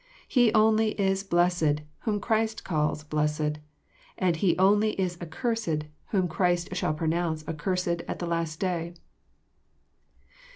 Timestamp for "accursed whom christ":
5.21-6.69